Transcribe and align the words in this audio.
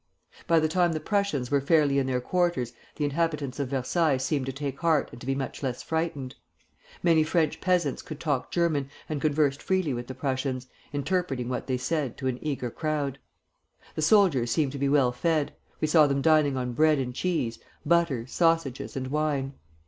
"By 0.47 0.59
the 0.59 0.67
time 0.67 0.93
the 0.93 0.99
Prussians 0.99 1.51
were 1.51 1.61
fairly 1.61 1.99
in 1.99 2.07
their 2.07 2.19
quarters 2.19 2.73
the 2.95 3.05
inhabitants 3.05 3.59
of 3.59 3.67
Versailles 3.67 4.17
seemed 4.17 4.47
to 4.47 4.51
take 4.51 4.79
heart 4.79 5.09
and 5.11 5.21
to 5.21 5.27
be 5.27 5.35
much 5.35 5.61
less 5.61 5.83
frightened. 5.83 6.33
Many 7.03 7.23
French 7.23 7.61
peasants 7.61 8.01
could 8.01 8.19
talk 8.19 8.49
German, 8.49 8.89
and 9.07 9.21
conversed 9.21 9.61
freely 9.61 9.93
with 9.93 10.07
the 10.07 10.15
Prussians, 10.15 10.65
interpreting 10.91 11.49
what 11.49 11.67
they 11.67 11.77
said 11.77 12.17
to 12.17 12.25
an 12.25 12.39
eager 12.41 12.71
crowd. 12.71 13.19
The 13.93 14.01
soldiers 14.01 14.49
seemed 14.49 14.71
to 14.71 14.79
be 14.79 14.89
well 14.89 15.11
fed; 15.11 15.53
we 15.79 15.87
saw 15.87 16.07
them 16.07 16.23
dining 16.23 16.57
on 16.57 16.73
bread 16.73 16.97
and 16.97 17.13
cheese, 17.13 17.59
butter, 17.85 18.25
sausages, 18.25 18.97
and 18.97 19.05
wine. 19.05 19.53